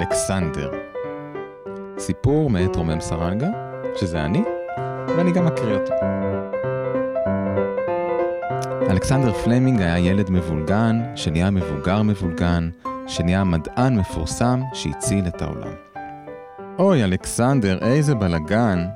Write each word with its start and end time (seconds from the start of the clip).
אלכסנדר. 0.00 0.70
סיפור 1.98 2.50
מאת 2.50 2.76
רומם 2.76 3.00
סרנגה, 3.00 3.48
שזה 3.96 4.24
אני, 4.24 4.42
ואני 5.08 5.32
גם 5.32 5.46
אקריא 5.46 5.74
אותו. 5.74 5.92
אלכסנדר 8.90 9.32
פלמינג 9.32 9.80
היה 9.80 9.98
ילד 9.98 10.30
מבולגן, 10.30 11.02
שנהיה 11.16 11.50
מבוגר 11.50 12.02
מבולגן, 12.02 12.70
שנהיה 13.06 13.44
מדען 13.44 13.98
מפורסם 13.98 14.60
שהציל 14.74 15.26
את 15.26 15.42
העולם. 15.42 15.72
אוי, 16.78 17.04
אלכסנדר, 17.04 17.78
איזה 17.82 18.14
בלגן! 18.14 18.86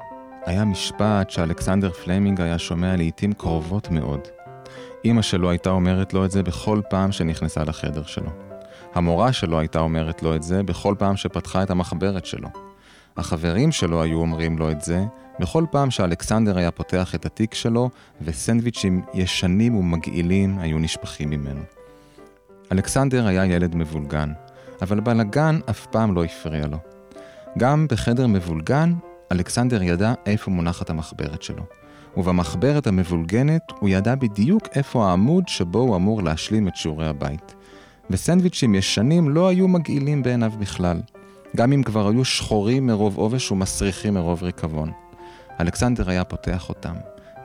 היה 0.47 0.65
משפט 0.65 1.31
שאלכסנדר 1.31 1.91
פלמינג 1.91 2.41
היה 2.41 2.59
שומע 2.59 2.97
לעיתים 2.97 3.33
קרובות 3.33 3.91
מאוד. 3.91 4.21
אמא 5.05 5.23
שלו 5.23 5.51
הייתה 5.51 5.71
אומרת 5.71 6.15
לו 6.15 6.25
את 6.25 6.31
זה 6.31 6.43
בכל 6.43 6.81
פעם 6.91 7.13
שנכנסה 7.13 7.65
לחדר 7.65 8.03
שלו. 8.03 8.44
המורה 8.95 9.33
שלו 9.33 9.59
הייתה 9.59 9.81
אומרת 9.81 10.23
לו 10.23 10.35
את 10.35 10.43
זה 10.43 10.63
בכל 10.63 10.95
פעם 10.99 11.17
שפתחה 11.17 11.63
את 11.63 11.71
המחברת 11.71 12.27
שלו. 12.27 12.49
החברים 13.17 13.73
שלו 13.73 14.03
היו 14.03 14.19
אומרים 14.19 14.59
לו 14.59 14.71
את 14.71 14.81
זה 14.81 15.05
בכל 15.41 15.65
פעם 15.71 15.91
שאלכסנדר 15.91 16.59
היה 16.59 16.71
פותח 16.71 17.15
את 17.15 17.27
התיק 17.27 17.55
שלו 17.55 17.91
וסנדוויצ'ים 18.23 19.03
ישנים 19.15 19.77
ומגעילים 19.77 20.59
היו 20.59 20.79
נשפכים 20.79 21.31
ממנו. 21.31 21.61
אלכסנדר 22.73 23.27
היה 23.27 23.47
ילד 23.47 23.77
מבולגן, 23.77 24.33
אבל 24.83 25.01
בלגן 25.01 25.59
אף 25.71 25.87
פעם 25.87 26.15
לא 26.15 26.25
הפריע 26.25 26.67
לו. 26.67 26.79
גם 27.59 27.87
בחדר 27.91 28.27
מבולגן, 28.27 28.95
אלכסנדר 29.33 29.83
ידע 29.83 30.15
איפה 30.27 30.51
מונחת 30.51 30.91
המחברת 30.91 31.43
שלו. 31.43 31.63
ובמחברת 32.17 32.87
המבולגנת 32.87 33.63
הוא 33.81 33.89
ידע 33.89 34.15
בדיוק 34.15 34.69
איפה 34.75 35.07
העמוד 35.07 35.49
שבו 35.49 35.79
הוא 35.79 35.97
אמור 35.97 36.23
להשלים 36.23 36.69
את 36.69 36.77
שיעורי 36.77 37.07
הבית. 37.07 37.55
וסנדוויצ'ים 38.11 38.75
ישנים 38.75 39.29
לא 39.29 39.49
היו 39.49 39.69
מגעילים 39.69 40.23
בעיניו 40.23 40.53
בכלל, 40.59 41.01
גם 41.57 41.73
אם 41.73 41.83
כבר 41.83 42.09
היו 42.09 42.25
שחורים 42.25 42.87
מרוב 42.87 43.17
עובש 43.17 43.53
ומסריחים 43.53 44.15
מרוב 44.15 44.43
ריקבון. 44.43 44.93
אלכסנדר 45.61 46.11
היה 46.11 46.25
פותח 46.25 46.69
אותם, 46.69 46.95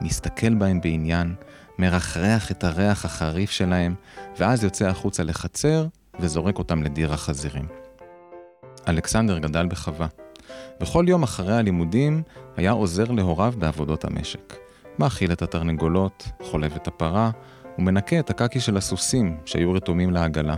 מסתכל 0.00 0.54
בהם 0.54 0.80
בעניין, 0.80 1.34
מרחרח 1.78 2.50
את 2.50 2.64
הריח 2.64 3.04
החריף 3.04 3.50
שלהם, 3.50 3.94
ואז 4.38 4.64
יוצא 4.64 4.88
החוצה 4.88 5.22
לחצר 5.22 5.86
וזורק 6.20 6.58
אותם 6.58 6.82
לדיר 6.82 7.12
החזירים. 7.12 7.66
אלכסנדר 8.88 9.38
גדל 9.38 9.66
בחווה. 9.66 10.06
בכל 10.80 11.04
יום 11.08 11.22
אחרי 11.22 11.56
הלימודים 11.56 12.22
היה 12.56 12.70
עוזר 12.70 13.10
להוריו 13.10 13.54
בעבודות 13.58 14.04
המשק. 14.04 14.56
מאכיל 14.98 15.32
את 15.32 15.42
התרנגולות, 15.42 16.28
חולב 16.42 16.72
את 16.76 16.88
הפרה, 16.88 17.30
ומנקה 17.78 18.18
את 18.18 18.30
הקקי 18.30 18.60
של 18.60 18.76
הסוסים 18.76 19.36
שהיו 19.44 19.72
רתומים 19.72 20.10
לעגלה. 20.10 20.56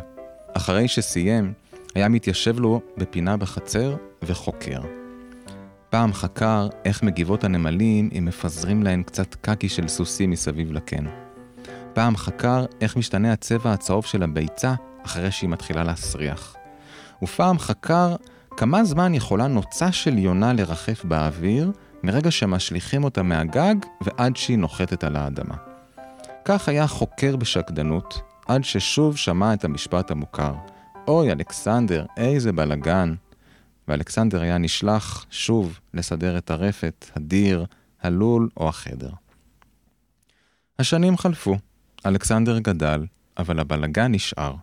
אחרי 0.56 0.88
שסיים, 0.88 1.52
היה 1.94 2.08
מתיישב 2.08 2.58
לו 2.58 2.80
בפינה 2.96 3.36
בחצר 3.36 3.96
וחוקר. 4.22 4.80
פעם 5.90 6.12
חקר 6.12 6.68
איך 6.84 7.02
מגיבות 7.02 7.44
הנמלים 7.44 8.10
אם 8.18 8.24
מפזרים 8.24 8.82
להן 8.82 9.02
קצת 9.02 9.34
קקי 9.34 9.68
של 9.68 9.88
סוסים 9.88 10.30
מסביב 10.30 10.72
לקן. 10.72 11.04
פעם 11.92 12.16
חקר 12.16 12.64
איך 12.80 12.96
משתנה 12.96 13.32
הצבע 13.32 13.72
הצהוב 13.72 14.04
של 14.06 14.22
הביצה 14.22 14.74
אחרי 15.04 15.30
שהיא 15.30 15.50
מתחילה 15.50 15.84
להסריח. 15.84 16.56
ופעם 17.22 17.58
חקר 17.58 18.16
כמה 18.56 18.84
זמן 18.84 19.14
יכולה 19.14 19.46
נוצה 19.46 19.92
של 19.92 20.18
יונה 20.18 20.52
לרחף 20.52 21.04
באוויר 21.04 21.72
מרגע 22.02 22.30
שמשליכים 22.30 23.04
אותה 23.04 23.22
מהגג 23.22 23.74
ועד 24.00 24.36
שהיא 24.36 24.58
נוחתת 24.58 25.04
על 25.04 25.16
האדמה. 25.16 25.71
כך 26.44 26.68
היה 26.68 26.86
חוקר 26.86 27.36
בשקדנות, 27.36 28.20
עד 28.46 28.64
ששוב 28.64 29.16
שמע 29.16 29.54
את 29.54 29.64
המשפט 29.64 30.10
המוכר: 30.10 30.54
אוי, 31.08 31.32
אלכסנדר, 31.32 32.06
איזה 32.16 32.52
בלגן. 32.52 33.14
ואלכסנדר 33.88 34.40
היה 34.40 34.58
נשלח 34.58 35.26
שוב 35.30 35.80
לסדר 35.94 36.38
את 36.38 36.50
הרפת, 36.50 37.06
הדיר, 37.16 37.64
הלול 38.02 38.48
או 38.56 38.68
החדר. 38.68 39.10
השנים 40.78 41.18
חלפו, 41.18 41.56
אלכסנדר 42.06 42.58
גדל, 42.58 43.06
אבל 43.38 43.60
הבלגן 43.60 44.12
נשאר. 44.12 44.54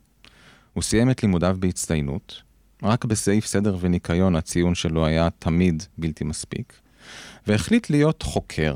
הוא 0.74 0.84
סיים 0.84 1.12
את 1.12 1.24
לימודיו 1.24 1.58
בהצטיינות, 1.60 2.42
רק 2.84 3.06
בסעיף 3.06 3.46
סדר 3.46 3.78
וניקיון 3.80 4.36
הציון 4.36 4.76
שלו 4.76 5.06
היה 5.06 5.30
תמיד 5.30 5.84
בלתי 5.98 6.24
מספיק, 6.24 6.74
והחליט 7.48 7.90
להיות 7.90 8.22
חוקר. 8.22 8.76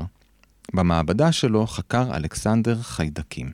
במעבדה 0.74 1.32
שלו 1.32 1.66
חקר 1.66 2.16
אלכסנדר 2.16 2.82
חיידקים. 2.82 3.50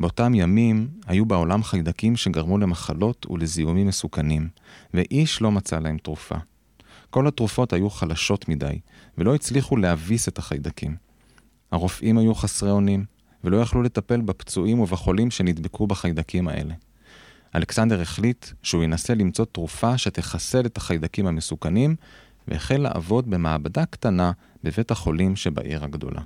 באותם 0.00 0.34
ימים 0.34 0.88
היו 1.06 1.26
בעולם 1.26 1.62
חיידקים 1.62 2.16
שגרמו 2.16 2.58
למחלות 2.58 3.26
ולזיהומים 3.30 3.86
מסוכנים, 3.86 4.48
ואיש 4.94 5.42
לא 5.42 5.52
מצא 5.52 5.78
להם 5.78 5.98
תרופה. 5.98 6.34
כל 7.10 7.26
התרופות 7.26 7.72
היו 7.72 7.90
חלשות 7.90 8.48
מדי, 8.48 8.78
ולא 9.18 9.34
הצליחו 9.34 9.76
להביס 9.76 10.28
את 10.28 10.38
החיידקים. 10.38 10.96
הרופאים 11.72 12.18
היו 12.18 12.34
חסרי 12.34 12.70
אונים, 12.70 13.04
ולא 13.44 13.56
יכלו 13.56 13.82
לטפל 13.82 14.20
בפצועים 14.20 14.80
ובחולים 14.80 15.30
שנדבקו 15.30 15.86
בחיידקים 15.86 16.48
האלה. 16.48 16.74
אלכסנדר 17.56 18.00
החליט 18.00 18.46
שהוא 18.62 18.84
ינסה 18.84 19.14
למצוא 19.14 19.44
תרופה 19.44 19.98
שתחסל 19.98 20.66
את 20.66 20.76
החיידקים 20.76 21.26
המסוכנים, 21.26 21.96
והחל 22.48 22.76
לעבוד 22.76 23.30
במעבדה 23.30 23.86
קטנה 23.86 24.32
בבית 24.64 24.90
החולים 24.90 25.36
שבעיר 25.36 25.84
הגדולה. 25.84 26.20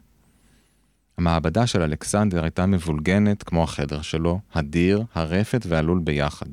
המעבדה 1.19 1.67
של 1.67 1.83
אלכסנדר 1.83 2.43
הייתה 2.43 2.67
מבולגנת 2.67 3.43
כמו 3.43 3.63
החדר 3.63 4.03
שלו, 4.03 4.41
הדיר, 4.55 5.05
הרפת 5.15 5.67
והלול 5.69 6.01
ביחד. 6.05 6.47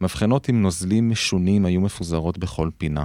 מבחנות 0.00 0.48
עם 0.48 0.62
נוזלים 0.62 1.10
משונים 1.10 1.64
היו 1.64 1.80
מפוזרות 1.80 2.38
בכל 2.38 2.70
פינה. 2.78 3.04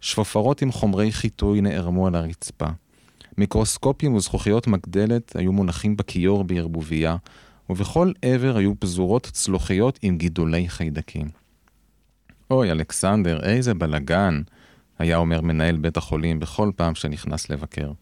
שפופרות 0.00 0.62
עם 0.62 0.72
חומרי 0.72 1.12
חיטוי 1.12 1.60
נערמו 1.60 2.06
על 2.06 2.14
הרצפה. 2.14 2.66
מיקרוסקופים 3.38 4.14
וזכוכיות 4.14 4.66
מגדלת 4.66 5.36
היו 5.36 5.52
מונחים 5.52 5.96
בכיור 5.96 6.44
בערבוביה, 6.44 7.16
ובכל 7.70 8.12
עבר 8.22 8.56
היו 8.56 8.72
פזורות 8.80 9.28
צלוחיות 9.32 9.98
עם 10.02 10.18
גידולי 10.18 10.68
חיידקים. 10.68 11.28
אוי, 12.50 12.70
אלכסנדר, 12.70 13.40
איזה 13.42 13.74
בלגן, 13.74 14.42
היה 14.98 15.16
אומר 15.16 15.40
מנהל 15.40 15.76
בית 15.76 15.96
החולים 15.96 16.40
בכל 16.40 16.70
פעם 16.76 16.94
שנכנס 16.94 17.50
לבקר. 17.50 17.92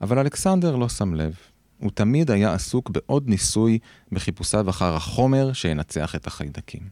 אבל 0.00 0.18
אלכסנדר 0.18 0.76
לא 0.76 0.88
שם 0.88 1.14
לב. 1.14 1.36
הוא 1.78 1.90
תמיד 1.90 2.30
היה 2.30 2.54
עסוק 2.54 2.90
בעוד 2.90 3.28
ניסוי 3.28 3.78
בחיפושיו 4.12 4.70
אחר 4.70 4.94
החומר 4.94 5.52
שינצח 5.52 6.14
את 6.14 6.26
החיידקים. 6.26 6.82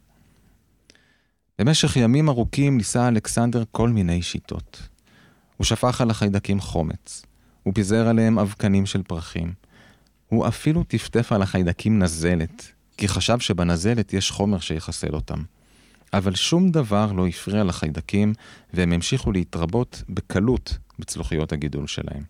במשך 1.59 1.97
ימים 1.97 2.29
ארוכים 2.29 2.77
ניסה 2.77 3.09
אלכסנדר 3.09 3.65
כל 3.73 3.89
מיני 3.89 4.23
שיטות. 4.23 4.89
הוא 5.57 5.65
שפך 5.65 6.01
על 6.01 6.11
החיידקים 6.11 6.61
חומץ, 6.61 7.27
הוא 7.63 7.75
פיזר 7.75 8.09
עליהם 8.09 8.39
אבקנים 8.39 8.87
של 8.87 9.03
פרחים, 9.03 9.53
הוא 10.29 10.49
אפילו 10.49 10.85
טפטף 10.85 11.33
על 11.33 11.43
החיידקים 11.43 11.99
נזלת, 11.99 12.73
כי 12.97 13.09
חשב 13.09 13.39
שבנזלת 13.39 14.13
יש 14.13 14.31
חומר 14.31 14.59
שיחסל 14.59 15.15
אותם. 15.15 15.43
אבל 16.13 16.35
שום 16.35 16.71
דבר 16.71 17.13
לא 17.13 17.27
הפריע 17.27 17.65
לחיידקים, 17.65 18.33
והם 18.73 18.93
המשיכו 18.93 19.33
להתרבות 19.33 20.03
בקלות 20.09 20.79
בצלוחיות 20.99 21.53
הגידול 21.53 21.87
שלהם. 21.87 22.23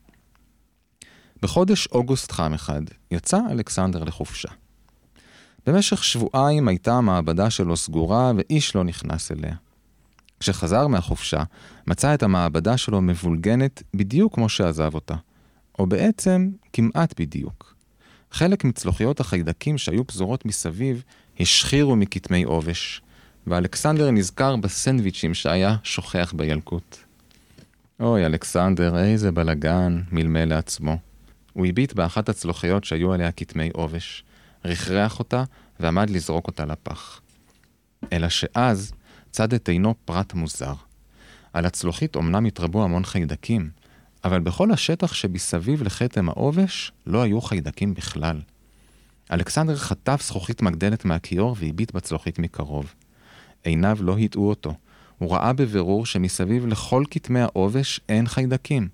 בחודש 1.43 1.87
אוגוסט 1.87 2.33
חם 2.33 2.55
אחד 2.55 2.83
יצא 3.11 3.41
אלכסנדר 3.51 4.05
לחופשה. 4.05 4.49
במשך 5.67 6.05
שבועיים 6.05 6.69
הייתה 6.69 6.95
המעבדה 6.95 7.51
שלו 7.51 7.77
סגורה 7.77 8.33
ואיש 8.37 8.77
לא 8.77 8.85
נכנס 8.85 9.33
אליה. 9.33 9.55
כשחזר 10.41 10.87
מהחופשה, 10.87 11.43
מצא 11.87 12.15
את 12.15 12.23
המעבדה 12.23 12.77
שלו 12.77 13.01
מבולגנת 13.01 13.83
בדיוק 13.95 14.35
כמו 14.35 14.49
שעזב 14.49 14.95
אותה, 14.95 15.15
או 15.79 15.87
בעצם 15.87 16.51
כמעט 16.73 17.21
בדיוק. 17.21 17.75
חלק 18.31 18.65
מצלוחיות 18.65 19.21
החיידקים 19.21 19.79
שהיו 19.79 20.07
פזורות 20.07 20.47
מסביב 20.47 21.03
השחירו 21.41 21.97
מכתמי 21.97 22.43
עובש, 22.43 23.03
ואלכסנדר 23.47 24.11
נזכר 24.11 24.57
בסנדוויצ'ים 24.57 25.35
שהיה 25.35 25.77
שוכח 25.83 26.33
בילקוט. 26.37 26.97
אוי, 28.01 28.27
אלכסנדר, 28.27 28.99
איזה 28.99 29.33
בלגן, 29.33 30.03
מלמל 30.13 30.45
לעצמו. 30.45 30.99
הוא 31.53 31.67
הביט 31.67 31.93
באחת 31.93 32.29
הצלוחיות 32.29 32.85
שהיו 32.85 33.13
עליה 33.13 33.33
כתמי 33.33 33.71
עובש, 33.75 34.25
רכרח 34.65 35.19
אותה 35.19 35.45
ועמד 35.81 36.11
לזרוק 36.11 36.47
אותה 36.47 36.65
לפח. 36.65 37.21
אלא 38.13 38.29
שאז 38.29 38.93
צד 39.31 39.53
את 39.53 39.69
עינו 39.69 39.95
פרט 40.05 40.35
מוזר. 40.35 40.75
על 41.53 41.67
הצלוחית 41.67 42.17
אומנם 42.17 42.45
התרבו 42.45 42.85
המון 42.85 43.05
חיידקים, 43.05 43.71
אבל 44.25 44.41
בכל 44.41 44.71
השטח 44.71 45.15
שבסביב 45.15 45.83
לכתם 45.83 46.29
העובש 46.29 46.93
לא 47.07 47.23
היו 47.23 47.41
חיידקים 47.41 47.95
בכלל. 47.95 48.41
אלכסנדר 49.33 49.77
חטף 49.77 50.23
זכוכית 50.23 50.63
מגדלת 50.63 51.05
מהכיור 51.05 51.57
והביט 51.59 51.93
בצלוחית 51.93 52.39
מקרוב. 52.39 52.95
עיניו 53.67 53.99
לא 54.01 54.19
הטעו 54.19 54.49
אותו. 54.49 54.75
הוא 55.19 55.33
ראה 55.33 55.53
בבירור 55.53 56.07
שמסביב 56.07 56.67
לכל 56.67 57.05
כתמי 57.11 57.41
העובש 57.41 58.01
אין 58.09 58.27
חיידקים. 58.27 58.89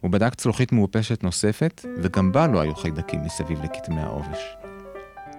הוא 0.00 0.10
בדק 0.10 0.34
צלוחית 0.34 0.72
מעופשת 0.72 1.24
נוספת, 1.24 1.84
וגם 2.02 2.32
בה 2.32 2.46
לא 2.46 2.60
היו 2.60 2.74
חיידקים 2.74 3.22
מסביב 3.24 3.62
לכתמי 3.64 4.00
העובש. 4.00 4.38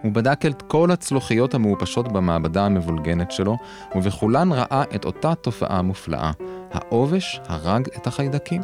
הוא 0.01 0.11
בדק 0.11 0.45
את 0.45 0.61
כל 0.61 0.91
הצלוחיות 0.91 1.53
המעופשות 1.53 2.11
במעבדה 2.11 2.65
המבולגנת 2.65 3.31
שלו, 3.31 3.57
ובכולן 3.95 4.51
ראה 4.51 4.83
את 4.95 5.05
אותה 5.05 5.35
תופעה 5.35 5.81
מופלאה. 5.81 6.31
העובש 6.71 7.39
הרג 7.45 7.87
את 7.97 8.07
החיידקים. 8.07 8.61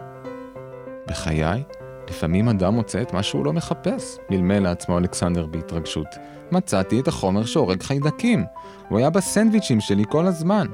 בחיי, 1.08 1.64
לפעמים 2.10 2.50
אדם 2.50 2.74
מוצא 2.74 3.02
את 3.02 3.14
מה 3.14 3.24
שהוא 3.24 3.46
לא 3.46 3.54
מחפש, 3.54 4.18
מלמל 4.30 4.60
לעצמו 4.60 4.98
אלכסנדר 4.98 5.46
בהתרגשות. 5.46 6.08
מצאתי 6.52 7.00
את 7.00 7.08
החומר 7.08 7.46
שהורג 7.46 7.84
חיידקים. 7.84 8.46
הוא 8.90 9.00
היה 9.00 9.10
בסנדוויצ'ים 9.10 9.82
שלי 9.82 10.04
כל 10.10 10.26
הזמן. 10.26 10.68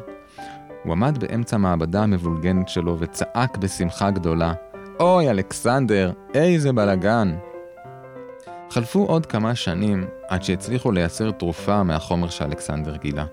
הוא 0.84 0.92
עמד 0.92 1.18
באמצע 1.18 1.56
המעבדה 1.56 2.04
המבולגנת 2.04 2.70
שלו 2.70 3.00
וצעק 3.00 3.58
בשמחה 3.58 4.12
גדולה, 4.12 4.54
אוי, 5.00 5.30
אלכסנדר, 5.30 6.12
איזה 6.34 6.74
בלאגן. 6.74 7.36
חלפו 8.70 9.06
עוד 9.06 9.26
כמה 9.26 9.56
שנים 9.56 10.08
עד 10.28 10.44
שהצליחו 10.44 10.92
לייצר 10.92 11.32
תרופה 11.32 11.84
מהחומר 11.84 12.30
שאלכסנדר 12.30 12.96
גילה, 12.96 13.26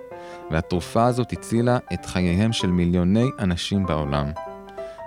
והתרופה 0.51 1.07
הזאת 1.07 1.33
הצילה 1.33 1.79
את 1.93 2.07
חייהם 2.07 2.53
של 2.53 2.71
מיליוני 2.71 3.27
אנשים 3.39 3.87
בעולם. 3.87 4.27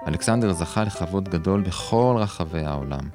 אלכסנדר 0.07 0.53
זכה 0.53 0.83
לכבוד 0.83 1.29
גדול 1.29 1.61
בכל 1.61 2.15
רחבי 2.19 2.65
העולם. 2.65 3.09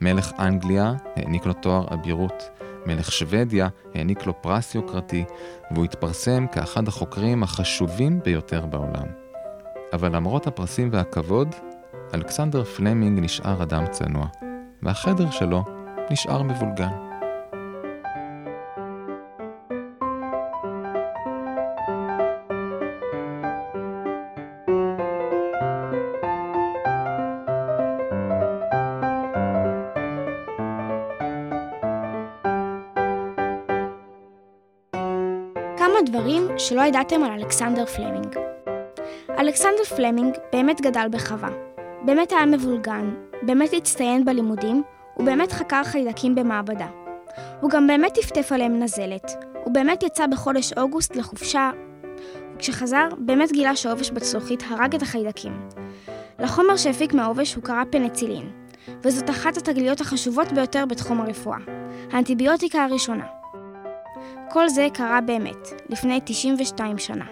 מלך 0.00 0.32
אנגליה 0.38 0.92
העניק 1.16 1.46
לו 1.46 1.52
תואר 1.52 1.86
אבירות, 1.94 2.50
מלך 2.86 3.12
שוודיה 3.12 3.68
העניק 3.94 4.26
לו 4.26 4.42
פרס 4.42 4.74
יוקרתי, 4.74 5.24
והוא 5.70 5.84
התפרסם 5.84 6.46
כאחד 6.52 6.88
החוקרים 6.88 7.42
החשובים 7.42 8.20
ביותר 8.24 8.66
בעולם. 8.66 9.06
אבל 9.92 10.16
למרות 10.16 10.46
הפרסים 10.46 10.88
והכבוד, 10.92 11.54
אלכסנדר 12.14 12.64
פלמינג 12.64 13.18
נשאר 13.20 13.62
אדם 13.62 13.84
צנוע, 13.90 14.26
והחדר 14.82 15.30
שלו 15.30 15.64
נשאר 16.10 16.42
מבולגן. 16.42 17.11
דברים 36.04 36.48
שלא 36.58 36.82
ידעתם 36.82 37.24
על 37.24 37.32
אלכסנדר 37.32 37.86
פלמינג. 37.86 38.36
אלכסנדר 39.38 39.84
פלמינג 39.96 40.34
באמת 40.52 40.80
גדל 40.80 41.06
בחווה. 41.10 41.48
באמת 42.04 42.32
היה 42.32 42.46
מבולגן, 42.46 43.14
באמת 43.42 43.70
הצטיין 43.76 44.24
בלימודים, 44.24 44.82
ובאמת 45.16 45.52
חקר 45.52 45.84
חיידקים 45.84 46.34
במעבדה. 46.34 46.86
הוא 47.60 47.70
גם 47.70 47.86
באמת 47.86 48.14
טפטף 48.14 48.52
עליהם 48.52 48.78
נזלת. 48.78 49.32
הוא 49.64 49.74
באמת 49.74 50.02
יצא 50.02 50.26
בחודש 50.26 50.72
אוגוסט 50.72 51.16
לחופשה, 51.16 51.70
וכשחזר, 52.54 53.08
באמת 53.18 53.52
גילה 53.52 53.76
שעובש 53.76 54.10
בצלוחית 54.10 54.62
הרג 54.70 54.94
את 54.94 55.02
החיידקים. 55.02 55.68
לחומר 56.38 56.76
שהפיק 56.76 57.14
מהעובש 57.14 57.54
הוא 57.54 57.64
קרא 57.64 57.84
פנצילין, 57.90 58.50
וזאת 59.02 59.30
אחת 59.30 59.56
התגליות 59.56 60.00
החשובות 60.00 60.52
ביותר 60.52 60.86
בתחום 60.86 61.20
הרפואה, 61.20 61.58
האנטיביוטיקה 62.12 62.84
הראשונה. 62.84 63.41
כל 64.52 64.68
זה 64.68 64.86
קרה 64.94 65.20
באמת, 65.20 65.68
לפני 65.88 66.20
92 66.24 66.98
שנה. 66.98 67.24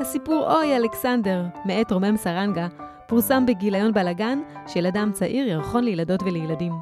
הסיפור 0.00 0.56
אוי 0.56 0.76
אלכסנדר, 0.76 1.44
מאת 1.64 1.90
רומם 1.90 2.16
סרנגה, 2.16 2.68
פורסם 3.06 3.46
בגיליון 3.46 3.92
בלאגן 3.92 4.38
של 4.66 4.86
אדם 4.86 5.12
צעיר 5.12 5.48
ירחון 5.48 5.84
לילדות 5.84 6.22
ולילדים. 6.22 6.72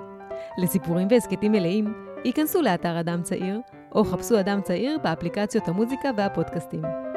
לסיפורים 0.58 1.08
והסכתים 1.10 1.52
מלאים, 1.52 1.94
ייכנסו 2.24 2.62
לאתר 2.62 3.00
אדם 3.00 3.22
צעיר, 3.22 3.60
או 3.94 4.04
חפשו 4.04 4.40
אדם 4.40 4.60
צעיר 4.60 4.98
באפליקציות 5.02 5.68
המוזיקה 5.68 6.10
והפודקאסטים. 6.16 7.09